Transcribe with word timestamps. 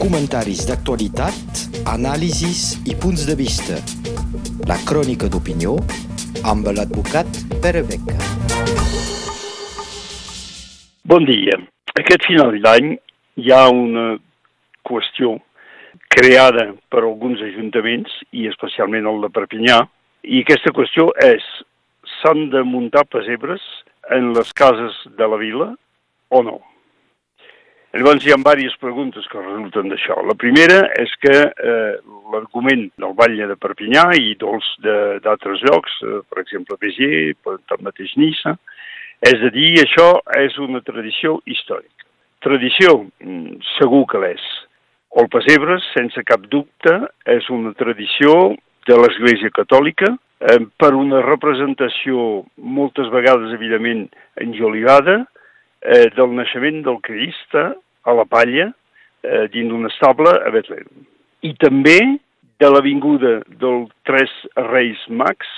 comentaris 0.00 0.64
d'actualitat, 0.68 1.60
anàlisis 1.90 2.78
i 2.88 2.94
punts 2.98 3.26
de 3.28 3.36
vista. 3.38 3.76
La 4.70 4.78
crònica 4.88 5.28
d'opinió 5.32 5.76
amb 6.50 6.70
l'advocat 6.76 7.26
Pere 7.62 7.82
Beca. 7.88 8.16
Bon 11.04 11.26
dia. 11.26 11.58
Aquest 11.98 12.26
final 12.28 12.56
d'any 12.62 12.94
hi 13.40 13.52
ha 13.52 13.64
una 13.68 14.06
qüestió 14.86 15.36
creada 16.10 16.70
per 16.90 17.04
alguns 17.04 17.42
ajuntaments, 17.42 18.10
i 18.32 18.48
especialment 18.50 19.06
el 19.10 19.20
de 19.26 19.30
Perpinyà, 19.34 19.82
i 20.24 20.42
aquesta 20.42 20.72
qüestió 20.76 21.10
és 21.26 21.44
s'han 22.20 22.48
de 22.52 22.64
muntar 22.66 23.06
pesebres 23.10 23.62
en 24.16 24.32
les 24.36 24.52
cases 24.52 24.96
de 25.18 25.30
la 25.30 25.38
vila 25.40 25.72
o 26.30 26.42
no? 26.46 26.58
Llavors 27.90 28.22
hi 28.22 28.30
ha 28.30 28.36
diverses 28.38 28.76
preguntes 28.78 29.24
que 29.26 29.40
resulten 29.40 29.88
d'això. 29.90 30.20
La 30.22 30.36
primera 30.38 30.84
és 31.02 31.10
que 31.18 31.32
eh, 31.34 31.94
l'argument 32.30 32.84
del 33.02 33.16
Batlle 33.18 33.48
de 33.50 33.56
Perpinyà 33.58 34.04
i 34.14 34.36
dolç 34.38 34.68
d'altres 34.84 35.64
llocs, 35.66 35.96
eh, 36.06 36.20
per 36.30 36.38
exemple 36.44 36.78
Béziers, 36.78 37.34
tanmateix 37.66 38.12
Nissa, 38.22 38.54
és 39.26 39.42
a 39.42 39.50
dir, 39.50 39.72
això 39.82 40.06
és 40.38 40.54
una 40.62 40.84
tradició 40.86 41.40
històrica. 41.50 42.06
Tradició, 42.46 42.94
mm, 43.26 43.58
segur 43.74 44.04
que 44.06 44.22
l'és. 44.22 44.46
El 45.18 45.26
pessebre, 45.26 45.80
sense 45.90 46.22
cap 46.22 46.46
dubte, 46.46 46.94
és 47.26 47.50
una 47.50 47.74
tradició 47.74 48.54
de 48.86 49.00
l'Església 49.02 49.50
Catòlica 49.50 50.14
eh, 50.14 50.62
per 50.78 50.94
una 50.94 51.26
representació 51.26 52.44
moltes 52.54 53.10
vegades, 53.10 53.50
evidentment, 53.58 54.06
enjolivada, 54.38 55.24
eh, 55.82 56.08
del 56.16 56.34
naixement 56.36 56.82
del 56.86 57.00
Crist 57.04 57.56
a 57.56 58.14
la 58.16 58.24
palla 58.24 58.70
eh, 59.22 59.46
dins 59.52 59.70
d'un 59.70 59.88
estable 59.88 60.32
a 60.32 60.52
Betlem. 60.54 60.88
I 61.46 61.54
també 61.60 61.98
de 62.60 62.68
l'avinguda 62.68 63.40
dels 63.60 63.88
tres 64.04 64.32
reis 64.68 65.00
mags, 65.08 65.48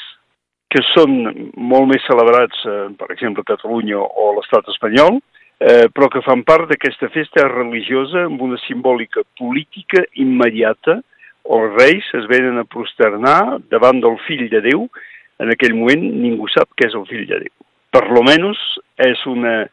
que 0.73 0.81
són 0.92 1.19
molt 1.59 1.91
més 1.91 2.05
celebrats, 2.09 2.62
eh, 2.64 2.89
per 2.98 3.11
exemple, 3.12 3.42
a 3.42 3.51
Catalunya 3.53 3.98
o 4.01 4.29
a 4.31 4.34
l'estat 4.39 4.69
espanyol, 4.73 5.19
eh, 5.61 5.89
però 5.92 6.09
que 6.09 6.23
fan 6.25 6.45
part 6.48 6.70
d'aquesta 6.70 7.11
festa 7.12 7.48
religiosa 7.51 8.27
amb 8.29 8.41
una 8.42 8.59
simbòlica 8.67 9.27
política 9.39 10.05
immediata. 10.14 11.01
Els 11.42 11.75
reis 11.77 12.07
es 12.14 12.27
venen 12.31 12.59
a 12.59 12.64
prosternar 12.64 13.59
davant 13.69 14.01
del 14.01 14.17
fill 14.27 14.48
de 14.48 14.62
Déu. 14.62 14.86
En 15.42 15.51
aquell 15.51 15.75
moment 15.75 16.03
ningú 16.23 16.47
sap 16.48 16.70
què 16.79 16.86
és 16.86 16.95
el 16.95 17.07
fill 17.11 17.27
de 17.27 17.42
Déu. 17.45 17.55
Per 17.92 18.07
lo 18.09 18.23
menos 18.23 18.59
és 18.97 19.27
una 19.27 19.67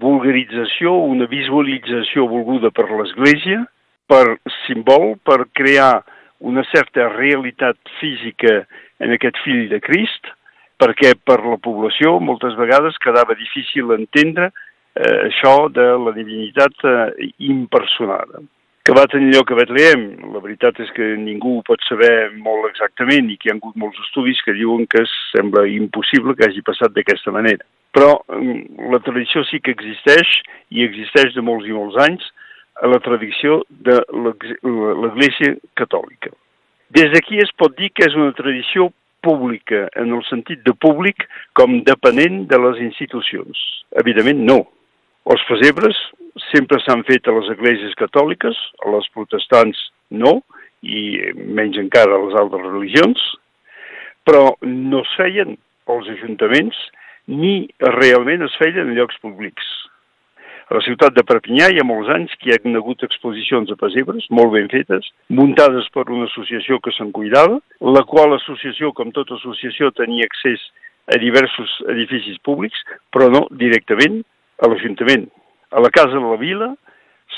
vulgarització, 0.00 0.92
una 1.08 1.26
visualització 1.30 2.26
volguda 2.28 2.70
per 2.74 2.88
l'Església, 2.90 3.64
per 4.06 4.38
símbol, 4.64 5.16
per 5.24 5.46
crear 5.56 6.04
una 6.46 6.62
certa 6.70 7.08
realitat 7.14 7.78
física 8.00 8.66
en 9.00 9.14
aquest 9.16 9.38
fill 9.44 9.66
de 9.70 9.80
Crist, 9.80 10.28
perquè 10.76 11.14
per 11.24 11.40
la 11.44 11.56
població 11.62 12.18
moltes 12.20 12.56
vegades 12.58 12.98
quedava 13.00 13.36
difícil 13.38 13.94
entendre 13.96 14.50
eh, 14.50 15.30
això 15.30 15.70
de 15.72 15.86
la 16.02 16.12
divinitat 16.16 16.84
eh, 16.84 17.30
impersonada. 17.48 18.44
Que 18.86 18.94
va 18.94 19.08
tenir 19.10 19.32
lloc 19.32 19.50
a 19.50 19.56
Betlehem, 19.58 20.04
la 20.30 20.42
veritat 20.44 20.76
és 20.84 20.92
que 20.94 21.16
ningú 21.18 21.56
ho 21.56 21.64
pot 21.66 21.82
saber 21.88 22.30
molt 22.36 22.68
exactament 22.68 23.32
i 23.32 23.38
que 23.40 23.48
hi 23.48 23.54
ha 23.54 23.56
hagut 23.56 23.80
molts 23.80 23.98
estudis 24.04 24.44
que 24.46 24.54
diuen 24.54 24.86
que 24.86 25.02
sembla 25.32 25.64
impossible 25.72 26.36
que 26.36 26.46
hagi 26.46 26.62
passat 26.68 26.94
d'aquesta 26.94 27.34
manera 27.34 27.66
però 27.96 28.18
mm, 28.28 28.90
la 28.92 29.00
tradició 29.00 29.40
sí 29.48 29.62
que 29.64 29.72
existeix 29.72 30.28
i 30.76 30.84
existeix 30.84 31.32
de 31.32 31.44
molts 31.44 31.68
i 31.68 31.72
molts 31.72 31.96
anys 32.04 32.26
a 32.84 32.90
la 32.92 33.00
tradició 33.00 33.62
de 33.70 33.96
l'Església 34.12 35.54
Catòlica. 35.80 36.34
Des 36.92 37.08
d'aquí 37.14 37.40
es 37.40 37.52
pot 37.56 37.72
dir 37.78 37.88
que 37.96 38.04
és 38.04 38.16
una 38.18 38.34
tradició 38.36 38.90
pública, 39.24 39.86
en 39.96 40.12
el 40.12 40.20
sentit 40.28 40.60
de 40.66 40.74
públic 40.76 41.24
com 41.56 41.80
depenent 41.88 42.44
de 42.50 42.58
les 42.62 42.82
institucions. 42.84 43.62
Evidentment, 44.02 44.44
no. 44.44 44.58
Els 45.32 45.42
pesebres 45.48 45.96
sempre 46.50 46.78
s'han 46.84 47.02
fet 47.08 47.26
a 47.26 47.34
les 47.34 47.48
esglésies 47.56 47.96
catòliques, 47.98 48.60
a 48.84 48.92
les 48.92 49.08
protestants 49.16 49.80
no, 50.12 50.36
i 50.84 51.32
menys 51.32 51.80
encara 51.80 52.14
a 52.14 52.22
les 52.26 52.36
altres 52.38 52.68
religions, 52.68 53.24
però 54.28 54.52
no 54.68 55.00
es 55.00 55.16
feien 55.16 55.56
als 55.90 56.12
ajuntaments 56.12 56.78
ni 57.26 57.68
realment 57.80 58.44
es 58.46 58.54
feien 58.60 58.86
en 58.86 58.96
llocs 58.96 59.18
públics. 59.22 59.66
A 60.66 60.74
la 60.74 60.82
ciutat 60.82 61.14
de 61.14 61.22
Perpinyà 61.22 61.68
hi 61.70 61.78
ha 61.78 61.86
molts 61.86 62.08
anys 62.10 62.32
que 62.40 62.50
hi 62.50 62.54
ha 62.56 62.72
hagut 62.78 63.04
exposicions 63.06 63.68
de 63.70 63.76
pessebres, 63.78 64.26
molt 64.34 64.50
ben 64.54 64.66
fetes, 64.72 65.06
muntades 65.30 65.86
per 65.94 66.08
una 66.10 66.26
associació 66.26 66.80
que 66.82 66.90
se'n 66.96 67.12
cuidava, 67.14 67.60
la 67.80 68.02
qual 68.02 68.34
associació, 68.34 68.90
com 68.92 69.12
tota 69.14 69.36
associació, 69.38 69.92
tenia 69.94 70.26
accés 70.26 70.64
a 71.06 71.20
diversos 71.22 71.70
edificis 71.94 72.42
públics, 72.42 72.82
però 73.14 73.30
no 73.30 73.44
directament 73.50 74.24
a 74.58 74.70
l'Ajuntament. 74.72 75.28
A 75.70 75.82
la 75.82 75.92
Casa 75.94 76.18
de 76.18 76.26
la 76.26 76.40
Vila 76.40 76.72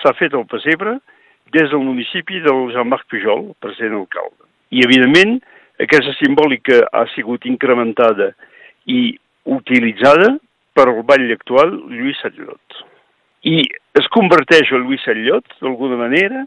s'ha 0.01 0.15
fet 0.17 0.33
el 0.33 0.49
pessebre 0.49 0.97
des 1.53 1.69
del 1.69 1.85
municipi 1.85 2.41
del 2.45 2.69
Jean-Marc 2.73 3.09
Pujol, 3.13 3.51
president 3.61 4.01
alcalde. 4.01 4.41
I, 4.73 4.85
evidentment, 4.85 5.39
aquesta 5.81 6.13
simbòlica 6.17 6.87
ha 6.93 7.05
sigut 7.13 7.45
incrementada 7.49 8.33
i 8.89 9.19
utilitzada 9.49 10.37
per 10.77 10.89
al 10.91 11.03
ball 11.09 11.33
actual 11.35 11.75
Lluís 11.91 12.21
Sallot. 12.23 12.83
I 13.49 13.63
es 13.99 14.09
converteix 14.15 14.71
el 14.75 14.85
Lluís 14.85 15.05
Sallot, 15.07 15.47
d'alguna 15.63 15.99
manera, 16.01 16.45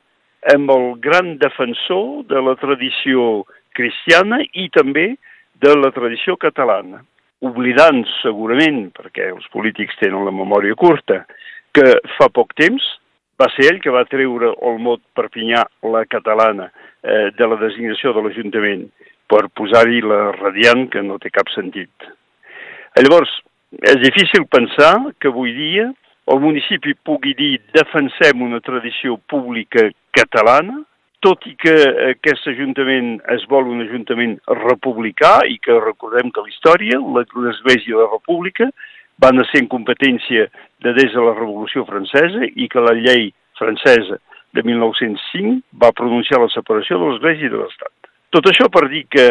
en 0.53 0.69
el 0.69 0.87
gran 1.01 1.35
defensor 1.41 2.25
de 2.29 2.41
la 2.41 2.55
tradició 2.61 3.43
cristiana 3.77 4.41
i 4.53 4.69
també 4.73 5.13
de 5.61 5.73
la 5.77 5.91
tradició 5.93 6.37
catalana, 6.41 7.03
oblidant 7.45 8.03
segurament, 8.21 8.87
perquè 8.97 9.29
els 9.33 9.45
polítics 9.53 9.97
tenen 10.01 10.25
la 10.25 10.33
memòria 10.33 10.77
curta, 10.77 11.23
que 11.73 11.87
fa 12.17 12.29
poc 12.33 12.55
temps 12.57 12.85
va 13.41 13.49
ser 13.55 13.69
ell 13.71 13.79
que 13.81 13.93
va 13.93 14.05
treure 14.09 14.53
el 14.69 14.81
mot 14.85 15.01
Perpinyà, 15.17 15.63
la 15.93 16.03
catalana, 16.09 16.69
eh, 17.01 17.29
de 17.37 17.47
la 17.47 17.57
designació 17.61 18.13
de 18.13 18.25
l'Ajuntament, 18.25 18.87
per 19.31 19.47
posar-hi 19.57 20.01
la 20.05 20.31
radiant, 20.35 20.87
que 20.91 21.01
no 21.01 21.17
té 21.21 21.31
cap 21.33 21.49
sentit. 21.55 21.89
Llavors, 22.99 23.31
és 23.87 23.97
difícil 24.03 24.43
pensar 24.51 24.97
que 25.19 25.29
avui 25.31 25.53
dia 25.55 25.87
el 26.31 26.39
municipi 26.43 26.93
pugui 27.07 27.33
dir 27.37 27.53
defensem 27.75 28.41
una 28.43 28.59
tradició 28.59 29.15
pública 29.31 29.87
catalana, 30.15 30.81
tot 31.23 31.45
i 31.47 31.53
que 31.55 31.73
aquest 32.09 32.47
ajuntament 32.51 33.13
es 33.35 33.45
vol 33.49 33.69
un 33.71 33.83
ajuntament 33.85 34.35
republicà 34.59 35.39
i 35.47 35.59
que 35.61 35.77
recordem 35.79 36.33
que 36.33 36.43
la 36.43 36.51
història, 36.51 36.99
l'Església 36.99 37.95
de 37.95 38.01
la 38.01 38.09
República, 38.11 38.67
va 39.21 39.31
ser 39.51 39.61
en 39.61 39.69
competència 39.69 40.49
de 40.81 40.93
des 40.97 41.13
de 41.13 41.21
la 41.21 41.35
Revolució 41.37 41.85
Francesa 41.85 42.43
i 42.55 42.67
que 42.67 42.81
la 42.81 42.97
llei 42.97 43.29
francesa 43.59 44.17
de 44.51 44.63
1905 44.67 45.61
va 45.83 45.93
pronunciar 45.95 46.41
la 46.41 46.51
separació 46.51 46.97
de 46.97 47.11
l'Església 47.11 47.47
i 47.47 47.53
de 47.53 47.61
l'Estat. 47.61 48.00
Tot 48.31 48.47
això 48.47 48.69
per 48.71 48.85
dir 48.87 49.03
que 49.11 49.25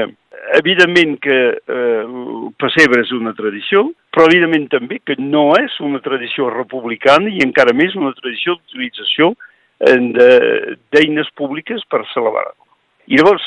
evidentment 0.58 1.16
que 1.24 1.36
eh, 1.56 2.00
el 2.02 2.50
pessebre 2.60 3.00
és 3.04 3.12
una 3.16 3.32
tradició, 3.36 3.86
però 4.12 4.26
evidentment 4.28 4.66
també 4.72 4.98
que 5.04 5.16
no 5.20 5.50
és 5.56 5.76
una 5.84 6.02
tradició 6.04 6.50
republicana 6.52 7.30
i 7.30 7.40
encara 7.44 7.76
més 7.76 7.96
una 7.96 8.12
tradició 8.18 8.58
d'utilització 8.58 9.30
eh, 9.32 10.76
d'eines 10.92 11.30
públiques 11.38 11.84
per 11.88 12.02
celebrar-lo. 12.12 12.68
I 13.10 13.18
llavors, 13.18 13.46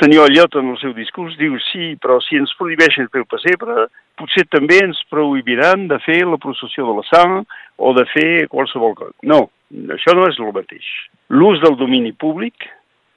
senyor 0.00 0.28
Allot 0.28 0.54
en 0.60 0.70
el 0.72 0.78
seu 0.78 0.94
discurs 0.96 1.34
diu 1.40 1.56
sí, 1.72 1.94
però 2.00 2.20
si 2.22 2.38
ens 2.38 2.54
prohibeixen 2.58 3.10
fer 3.12 3.24
el 3.24 3.28
pessebre, 3.30 3.88
potser 4.20 4.46
també 4.52 4.78
ens 4.84 5.00
prohibiran 5.10 5.88
de 5.90 5.98
fer 6.04 6.20
la 6.28 6.38
processió 6.40 6.86
de 6.86 6.94
la 7.00 7.06
sang 7.08 7.40
o 7.78 7.90
de 7.98 8.06
fer 8.12 8.46
qualsevol 8.52 8.94
cosa. 9.00 9.16
No, 9.26 9.48
això 9.96 10.14
no 10.14 10.28
és 10.30 10.38
el 10.38 10.54
mateix. 10.54 10.86
L'ús 11.34 11.58
del 11.64 11.74
domini 11.80 12.14
públic 12.14 12.68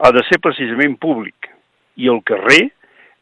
ha 0.01 0.09
de 0.13 0.25
ser 0.25 0.41
precisament 0.41 0.97
públic 1.01 1.53
i 1.97 2.09
el 2.13 2.21
carrer 2.29 2.63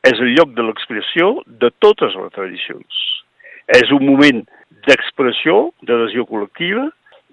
és 0.06 0.19
el 0.22 0.36
lloc 0.36 0.54
de 0.57 0.66
l'expressió 0.68 1.31
de 1.63 1.72
totes 1.81 2.13
les 2.19 2.31
tradicions. 2.36 3.01
És 3.80 3.89
un 3.95 4.06
moment 4.06 4.44
d'expressió, 4.86 5.72
d'adhesió 5.88 6.27
col·lectiva, 6.30 6.86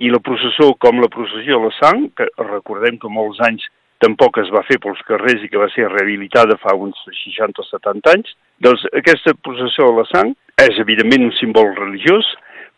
i 0.03 0.09
la 0.11 0.23
processó 0.25 0.73
com 0.83 1.03
la 1.03 1.11
processió 1.13 1.59
de 1.59 1.69
la 1.69 1.75
sang, 1.79 2.07
que 2.17 2.27
recordem 2.41 2.97
que 2.99 3.13
molts 3.13 3.43
anys 3.45 3.67
tampoc 4.03 4.41
es 4.43 4.49
va 4.51 4.65
fer 4.67 4.81
pels 4.83 5.03
carrers 5.07 5.45
i 5.45 5.51
que 5.51 5.61
va 5.61 5.69
ser 5.75 5.91
rehabilitada 5.91 6.57
fa 6.63 6.75
uns 6.75 6.99
60 7.23 7.63
o 7.63 7.67
70 7.69 8.15
anys, 8.17 8.33
doncs 8.65 8.83
aquesta 8.99 9.35
processó 9.47 9.91
de 9.91 10.01
la 10.01 10.07
sang 10.11 10.33
és 10.65 10.81
evidentment 10.83 11.29
un 11.29 11.37
símbol 11.39 11.71
religiós, 11.77 12.27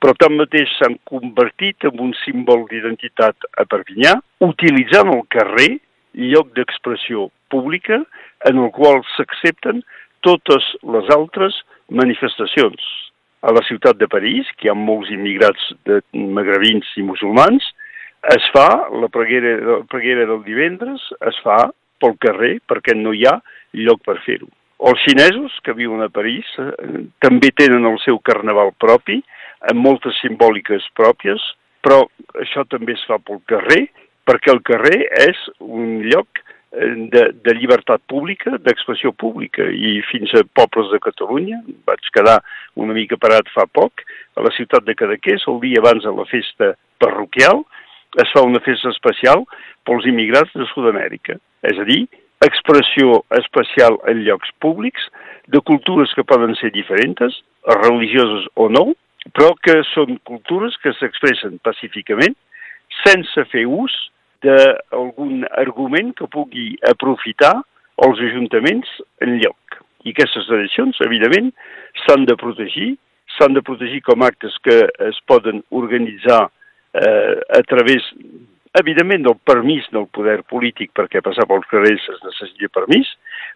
però 0.03 0.13
tanmateix 0.21 0.69
s'han 0.77 0.99
convertit 1.09 1.87
en 1.89 2.03
un 2.05 2.13
símbol 2.25 2.67
d'identitat 2.69 3.49
a 3.57 3.65
Perpinyà, 3.71 4.19
utilitzant 4.45 5.15
el 5.15 5.25
carrer, 5.33 5.71
lloc 6.15 6.53
d'expressió 6.59 7.31
pública, 7.51 8.03
en 8.51 8.61
el 8.65 8.71
qual 8.75 9.03
s'accepten 9.17 9.83
totes 10.27 10.67
les 10.95 11.09
altres 11.15 11.57
manifestacions. 11.89 12.81
A 13.45 13.53
la 13.53 13.61
ciutat 13.69 13.99
de 14.01 14.09
París, 14.09 14.49
que 14.57 14.69
hi 14.69 14.73
ha 14.73 14.77
molts 14.79 15.11
immigrats 15.13 15.73
de 15.85 16.01
magrebins 16.15 16.89
i 16.97 17.05
musulmans, 17.05 17.67
Es 18.33 18.45
fa, 18.55 18.89
la 18.89 19.09
preguera, 19.13 19.57
la 19.61 19.83
preguera 19.85 20.25
del 20.25 20.41
divendres 20.47 21.03
es 21.29 21.41
fa 21.45 21.59
pel 22.01 22.15
carrer 22.25 22.55
perquè 22.71 22.95
no 22.97 23.13
hi 23.13 23.27
ha 23.29 23.35
lloc 23.77 24.01
per 24.07 24.17
fer-ho. 24.25 24.49
Els 24.89 25.03
xinesos 25.05 25.59
que 25.65 25.75
viuen 25.77 26.01
a 26.05 26.09
París 26.13 26.49
eh, 26.61 26.71
també 27.21 27.51
tenen 27.53 27.85
el 27.89 27.99
seu 28.05 28.17
carnaval 28.25 28.73
propi, 28.81 29.19
amb 29.69 29.85
moltes 29.85 30.17
simbòliques 30.25 30.89
pròpies, 30.97 31.45
però 31.85 32.01
això 32.41 32.65
també 32.73 32.97
es 32.97 33.05
fa 33.09 33.21
pel 33.21 33.43
carrer, 33.51 33.83
perquè 34.25 34.53
el 34.55 34.63
carrer 34.65 34.99
és 35.29 35.45
un 35.61 36.01
lloc 36.09 36.41
de, 36.95 37.25
de 37.45 37.55
llibertat 37.59 38.03
pública, 38.11 38.57
d'expressió 38.63 39.13
pública, 39.13 39.67
i 39.69 40.01
fins 40.11 40.33
a 40.35 40.45
pobles 40.57 40.91
de 40.93 41.01
Catalunya, 41.03 41.61
vaig 41.89 42.11
quedar 42.15 42.41
una 42.81 42.97
mica 42.97 43.19
parat 43.21 43.51
fa 43.55 43.67
poc, 43.67 44.05
a 44.37 44.45
la 44.45 44.53
ciutat 44.57 44.87
de 44.87 44.97
Cadaqués, 44.99 45.47
el 45.51 45.61
dia 45.63 45.83
abans 45.83 46.05
de 46.07 46.13
la 46.15 46.27
festa 46.31 46.75
parroquial, 47.03 47.65
es 48.23 48.31
fa 48.31 48.45
una 48.47 48.63
festa 48.63 48.93
especial 48.95 49.43
pels 49.87 50.07
immigrants 50.11 50.55
de 50.55 50.67
Sud-amèrica, 50.73 51.39
és 51.67 51.81
a 51.81 51.87
dir, 51.89 52.05
expressió 52.45 53.23
especial 53.39 53.99
en 54.11 54.23
llocs 54.27 54.51
públics 54.61 55.09
de 55.51 55.61
cultures 55.61 56.13
que 56.15 56.27
poden 56.27 56.55
ser 56.61 56.71
diferents, 56.75 57.43
religioses 57.81 58.47
o 58.61 58.69
no, 58.69 58.93
però 59.33 59.55
que 59.65 59.79
són 59.95 60.19
cultures 60.29 60.77
que 60.83 60.93
s'expressen 60.99 61.57
pacíficament 61.65 62.37
sense 63.03 63.47
fer 63.51 63.65
ús 63.65 63.95
d'algun 64.45 65.45
argument 65.61 66.13
que 66.19 66.31
pugui 66.31 66.75
aprofitar 66.91 67.55
els 68.05 68.21
ajuntaments 68.29 68.91
en 69.25 69.39
lloc. 69.43 69.81
I 70.05 70.13
aquestes 70.13 70.47
tradicions, 70.51 70.99
evidentment, 71.07 71.53
s'han 72.05 72.27
de 72.29 72.37
protegir, 72.41 72.95
s'han 73.37 73.57
de 73.57 73.63
protegir 73.65 74.03
com 74.07 74.25
actes 74.27 74.57
que 74.67 74.83
es 75.09 75.21
poden 75.31 75.63
organitzar 75.73 76.43
eh, 76.95 77.37
a 77.59 77.63
través 77.71 78.05
evidentment 78.79 79.25
del 79.27 79.39
permís 79.47 79.87
del 79.95 80.09
poder 80.15 80.41
polític 80.51 80.93
perquè 80.99 81.23
passar 81.25 81.47
pels 81.51 81.67
carrers 81.71 82.09
es 82.11 82.23
necessita 82.27 82.73
permís, 82.75 83.11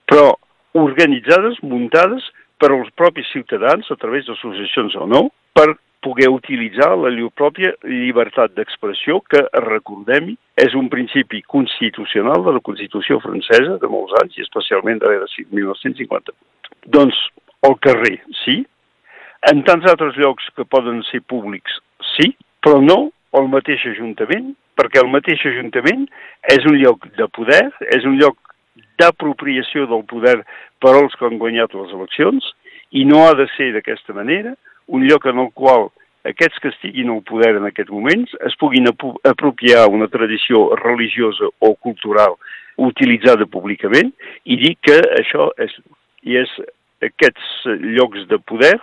però 0.07 0.33
organitzades, 0.79 1.59
muntades 1.63 2.27
per 2.59 2.71
als 2.75 2.91
propis 2.99 3.27
ciutadans 3.33 3.91
a 3.91 3.97
través 3.99 4.27
d'associacions 4.27 4.97
o 4.99 5.07
no, 5.11 5.29
per 5.55 5.73
poder 6.05 6.29
utilitzar 6.31 6.93
la 6.97 7.11
llur 7.11 7.31
pròpia 7.35 7.73
llibertat 7.83 8.55
d'expressió 8.57 9.19
que, 9.31 9.43
recordem 9.65 10.33
és 10.59 10.75
un 10.79 10.89
principi 10.93 11.43
constitucional 11.43 12.45
de 12.47 12.55
la 12.57 12.63
Constitució 12.65 13.19
francesa 13.25 13.79
de 13.83 13.91
molts 13.91 14.15
anys 14.23 14.39
i 14.39 14.45
especialment 14.47 15.03
de 15.03 15.13
1958. 15.17 16.35
Doncs 16.95 17.19
el 17.67 17.77
carrer, 17.83 18.17
sí, 18.45 18.61
en 19.51 19.63
tants 19.67 19.87
altres 19.91 20.19
llocs 20.19 20.47
que 20.57 20.67
poden 20.67 21.03
ser 21.11 21.23
públics, 21.27 21.81
sí, 22.17 22.33
però 22.63 22.81
no 22.83 22.99
el 23.39 23.51
mateix 23.51 23.85
Ajuntament, 23.91 24.55
perquè 24.79 25.03
el 25.03 25.11
mateix 25.13 25.45
Ajuntament 25.51 26.07
és 26.55 26.67
un 26.71 26.79
lloc 26.81 27.07
de 27.19 27.27
poder, 27.35 27.65
és 27.95 28.07
un 28.09 28.19
lloc 28.19 28.39
d'apropiació 28.99 29.87
del 29.91 30.05
poder 30.11 30.41
per 30.83 30.95
als 30.95 31.15
que 31.19 31.27
han 31.27 31.39
guanyat 31.43 31.75
les 31.75 31.95
eleccions, 31.95 32.47
i 32.91 33.05
no 33.05 33.27
ha 33.27 33.35
de 33.37 33.47
ser 33.57 33.73
d'aquesta 33.75 34.15
manera 34.17 34.55
un 34.89 35.07
lloc 35.09 35.27
en 35.27 35.39
el 35.45 35.51
qual 35.55 35.89
aquests 36.29 36.61
que 36.63 36.73
estiguin 36.73 37.11
al 37.13 37.23
poder 37.29 37.55
en 37.57 37.69
aquests 37.69 37.93
moments 37.93 38.35
es 38.47 38.57
puguin 38.61 38.89
apropiar 38.89 39.87
una 39.89 40.09
tradició 40.13 40.75
religiosa 40.77 41.49
o 41.59 41.75
cultural 41.75 42.37
utilitzada 42.79 43.47
públicament 43.47 44.13
i 44.45 44.59
dir 44.61 44.75
que 44.83 44.99
això 45.21 45.51
és, 45.59 45.75
i 46.23 46.39
és 46.41 46.53
aquests 47.05 47.67
llocs 47.97 48.27
de 48.31 48.39
poder 48.39 48.77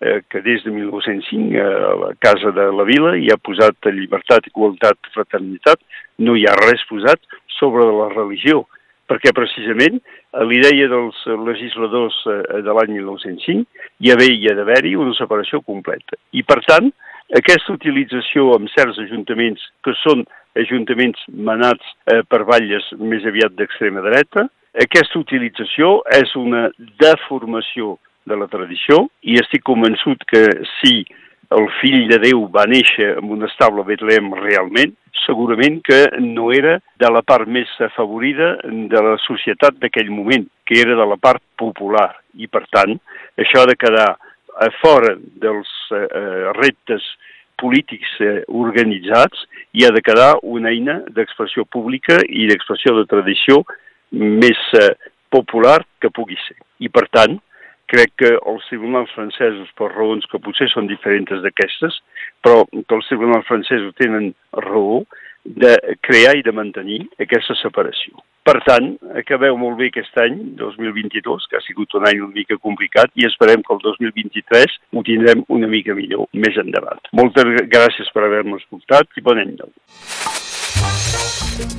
eh, 0.00 0.22
que 0.30 0.40
des 0.44 0.64
de 0.64 0.70
1905 0.70 1.56
eh, 1.56 1.60
a 1.62 1.94
la 2.04 2.14
Casa 2.20 2.52
de 2.52 2.68
la 2.72 2.86
Vila 2.88 3.16
hi 3.16 3.30
ha 3.32 3.40
posat 3.40 3.90
llibertat, 3.92 4.48
igualtat, 4.52 4.98
fraternitat, 5.14 5.80
no 6.18 6.36
hi 6.36 6.46
ha 6.46 6.56
res 6.60 6.84
posat 6.90 7.20
sobre 7.58 7.84
la 7.84 8.08
religió, 8.14 8.66
perquè 9.08 9.32
precisament 9.36 10.00
a 10.36 10.44
l'idea 10.44 10.88
dels 10.92 11.20
legisladors 11.46 12.16
eh, 12.28 12.62
de 12.64 12.74
l'any 12.76 12.94
1905 12.98 13.86
hi 14.04 14.12
havia 14.14 14.56
d'haver-hi 14.58 14.94
una 14.96 15.16
separació 15.18 15.62
completa. 15.64 16.18
I 16.32 16.44
per 16.46 16.60
tant, 16.66 16.90
aquesta 17.36 17.74
utilització 17.74 18.54
amb 18.56 18.70
certs 18.72 19.00
ajuntaments 19.02 19.64
que 19.84 19.92
són 20.02 20.24
ajuntaments 20.58 21.24
manats 21.28 21.84
eh, 22.12 22.22
per 22.28 22.44
valles 22.48 22.86
més 23.00 23.26
aviat 23.28 23.56
d'extrema 23.56 24.04
dreta, 24.04 24.48
aquesta 24.78 25.18
utilització 25.18 26.02
és 26.14 26.34
una 26.36 26.68
deformació 27.00 27.96
de 28.28 28.36
la 28.36 28.48
tradició 28.52 29.06
i 29.24 29.38
estic 29.40 29.64
convençut 29.66 30.24
que 30.28 30.44
si 30.78 31.02
el 31.56 31.68
fill 31.80 32.04
de 32.10 32.18
Déu 32.20 32.44
va 32.52 32.66
néixer 32.68 33.14
en 33.16 33.30
un 33.32 33.46
estable 33.46 33.84
Betlem 33.88 34.28
realment, 34.36 34.92
segurament 35.24 35.80
que 35.84 35.98
no 36.22 36.50
era 36.54 36.78
de 37.00 37.10
la 37.12 37.22
part 37.26 37.48
més 37.48 37.70
afavorida 37.84 38.54
de 38.64 39.02
la 39.04 39.16
societat 39.24 39.78
d'aquell 39.82 40.10
moment, 40.10 40.46
que 40.66 40.80
era 40.80 40.96
de 40.98 41.06
la 41.08 41.18
part 41.20 41.42
popular. 41.58 42.10
I, 42.38 42.46
per 42.46 42.64
tant, 42.70 42.96
això 43.38 43.64
de 43.68 43.76
quedar 43.78 44.10
a 44.58 44.68
fora 44.80 45.14
dels 45.42 45.70
eh, 45.94 46.06
eh 46.20 46.52
reptes 46.56 47.04
polítics 47.58 48.14
eh, 48.22 48.42
organitzats 48.48 49.44
i 49.74 49.84
ha 49.86 49.92
de 49.94 50.02
quedar 50.02 50.38
una 50.42 50.70
eina 50.70 51.00
d'expressió 51.14 51.64
pública 51.64 52.18
i 52.28 52.46
d'expressió 52.50 52.94
de 52.98 53.06
tradició 53.10 53.62
més 54.12 54.60
eh, 54.78 54.94
popular 55.30 55.80
que 56.00 56.10
pugui 56.14 56.38
ser. 56.46 56.58
I, 56.78 56.88
per 56.88 57.06
tant, 57.10 57.38
crec 57.88 58.14
que 58.20 58.32
els 58.36 58.66
tribunals 58.70 59.12
francesos, 59.16 59.70
per 59.78 59.90
raons 59.92 60.26
que 60.30 60.40
potser 60.42 60.68
són 60.72 60.90
diferents 60.90 61.42
d'aquestes, 61.44 62.00
però 62.44 62.64
que 62.70 62.98
els 62.98 63.08
tribunals 63.10 63.48
francesos 63.48 63.96
tenen 64.00 64.32
raó 64.68 65.02
de 65.44 65.76
crear 66.04 66.36
i 66.36 66.44
de 66.44 66.52
mantenir 66.52 67.04
aquesta 67.22 67.56
separació. 67.62 68.20
Per 68.48 68.56
tant, 68.64 68.94
acabeu 69.20 69.58
molt 69.60 69.76
bé 69.76 69.90
aquest 69.90 70.16
any, 70.22 70.38
2022, 70.60 71.48
que 71.50 71.58
ha 71.58 71.64
sigut 71.66 71.92
un 71.98 72.06
any 72.08 72.22
una 72.24 72.32
mica 72.32 72.56
complicat, 72.56 73.12
i 73.20 73.26
esperem 73.28 73.64
que 73.64 73.74
el 73.76 73.82
2023 73.84 74.78
ho 74.96 75.04
tindrem 75.04 75.44
una 75.52 75.68
mica 75.68 75.96
millor 75.96 76.28
més 76.32 76.56
endavant. 76.60 77.02
Moltes 77.12 77.68
gràcies 77.68 78.08
per 78.14 78.24
haver-nos 78.24 78.64
escoltat 78.64 79.20
i 79.20 79.24
bon 79.28 79.40
any 79.44 79.52
nou. 79.60 79.72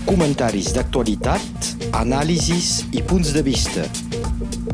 Comentaris 0.05 0.73
d'actualitat, 0.77 1.73
anàlisis 2.05 2.89
i 2.93 3.05
punts 3.09 3.33
de 3.33 3.45
vista. 3.45 3.89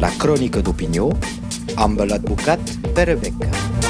La 0.03 0.09
crònica 0.19 0.59
d'opinió 0.59 1.07
amb 1.79 2.03
l'advocat 2.03 2.75
Pere 2.97 3.15
Beca. 3.15 3.84